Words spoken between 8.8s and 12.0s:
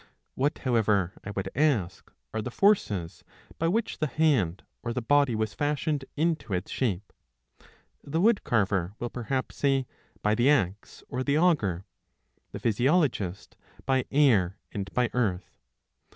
will perhaps say, by the axe or the auger;